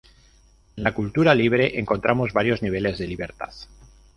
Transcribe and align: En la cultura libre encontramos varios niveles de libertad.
En 0.77 0.83
la 0.83 0.95
cultura 0.95 1.35
libre 1.35 1.77
encontramos 1.79 2.33
varios 2.33 2.63
niveles 2.63 2.97
de 2.97 3.05
libertad. 3.05 3.53